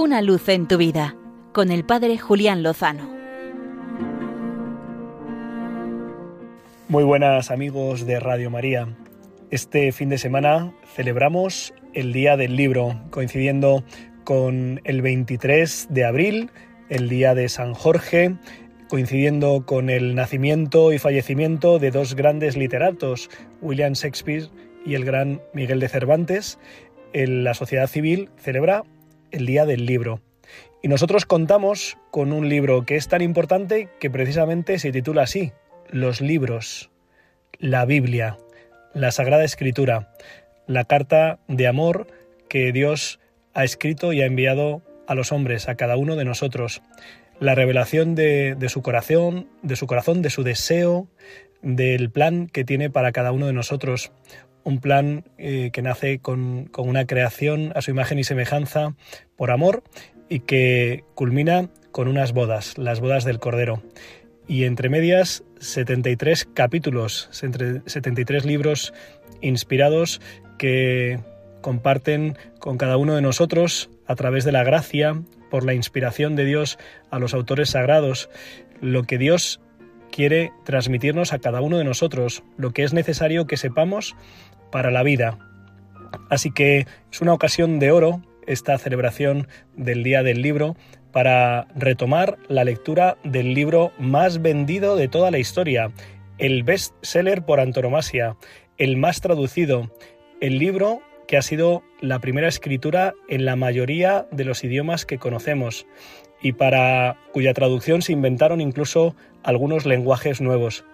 [0.00, 1.16] Una luz en tu vida
[1.52, 3.10] con el Padre Julián Lozano.
[6.86, 8.96] Muy buenas amigos de Radio María.
[9.50, 13.82] Este fin de semana celebramos el Día del Libro, coincidiendo
[14.22, 16.52] con el 23 de abril,
[16.88, 18.36] el Día de San Jorge,
[18.88, 23.30] coincidiendo con el nacimiento y fallecimiento de dos grandes literatos,
[23.62, 24.48] William Shakespeare
[24.86, 26.60] y el gran Miguel de Cervantes,
[27.12, 28.84] la sociedad civil celebra
[29.30, 30.20] el Día del Libro.
[30.82, 35.52] Y nosotros contamos con un libro que es tan importante que precisamente se titula así,
[35.90, 36.90] Los libros,
[37.58, 38.38] la Biblia,
[38.94, 40.14] la Sagrada Escritura,
[40.66, 42.06] la carta de amor
[42.48, 43.20] que Dios
[43.54, 46.82] ha escrito y ha enviado a los hombres, a cada uno de nosotros.
[47.40, 51.08] La revelación de, su corazón, de su corazón, de su deseo,
[51.62, 54.12] del plan que tiene para cada uno de nosotros
[54.64, 58.94] un plan eh, que nace con, una creación a su imagen y semejanza
[59.36, 59.82] por amor
[60.28, 63.82] y que culmina con unas bodas, las bodas del Cordero.
[64.46, 68.94] Y entre medias, 73 capítulos, 73 libros
[69.40, 70.20] inspirados
[70.58, 71.20] que
[71.60, 76.44] comparten con cada uno de nosotros a través de la gracia, por la inspiración de
[76.44, 76.78] Dios
[77.10, 78.28] a los autores sagrados,
[78.80, 79.60] lo que Dios
[80.10, 84.16] quiere transmitirnos a cada uno de nosotros, lo que es necesario que sepamos
[84.70, 85.38] para la vida.
[86.30, 90.76] Así que es una ocasión de oro esta celebración del Día del Libro
[91.12, 95.90] para retomar la lectura del libro más vendido de toda la historia,
[96.38, 98.36] el best seller por antonomasia,
[98.76, 99.90] el más traducido,
[100.40, 105.18] el libro que ha sido la primera escritura en la mayoría de los idiomas que
[105.18, 105.86] conocemos
[106.40, 110.84] y para cuya traducción se inventaron incluso algunos lenguajes nuevos.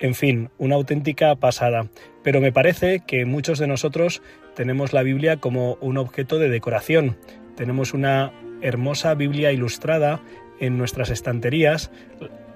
[0.00, 1.86] En fin, una auténtica pasada.
[2.24, 4.20] Pero me parece que muchos de nosotros
[4.56, 7.16] tenemos la Biblia como un objeto de decoración.
[7.54, 10.20] Tenemos una hermosa Biblia ilustrada
[10.58, 11.92] en nuestras estanterías,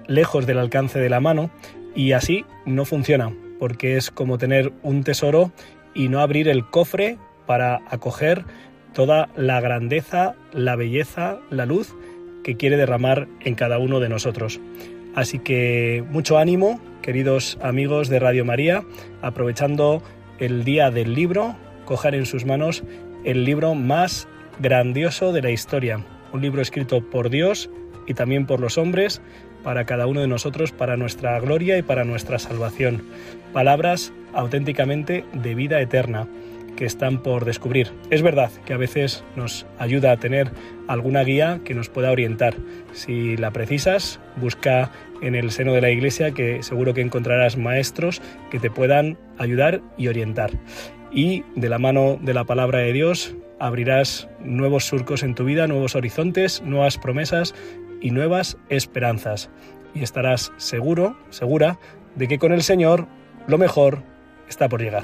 [0.07, 1.51] lejos del alcance de la mano,
[1.95, 5.51] y así no funciona, porque es como tener un tesoro
[5.93, 7.17] y no abrir el cofre
[7.49, 8.45] para acoger
[8.93, 11.95] toda la grandeza, la belleza, la luz
[12.43, 14.59] que quiere derramar en cada uno de nosotros.
[15.15, 18.83] Así que mucho ánimo, queridos amigos de Radio María,
[19.23, 20.03] aprovechando
[20.37, 21.55] el día del libro,
[21.85, 22.83] coger en sus manos
[23.23, 24.27] el libro más
[24.59, 27.71] grandioso de la historia, un libro escrito por Dios
[28.05, 29.23] y también por los hombres,
[29.63, 33.01] para cada uno de nosotros, para nuestra gloria y para nuestra salvación.
[33.53, 36.27] Palabras auténticamente de vida eterna
[36.79, 37.91] que están por descubrir.
[38.09, 40.49] Es verdad que a veces nos ayuda a tener
[40.87, 42.55] alguna guía que nos pueda orientar.
[42.93, 44.89] Si la precisas, busca
[45.21, 49.81] en el seno de la iglesia que seguro que encontrarás maestros que te puedan ayudar
[49.97, 50.51] y orientar.
[51.11, 55.67] Y de la mano de la palabra de Dios abrirás nuevos surcos en tu vida,
[55.67, 57.55] nuevos horizontes, nuevas promesas
[57.99, 59.49] y nuevas esperanzas.
[59.93, 61.77] Y estarás seguro, segura,
[62.15, 63.05] de que con el Señor
[63.47, 64.01] lo mejor
[64.47, 65.03] está por llegar.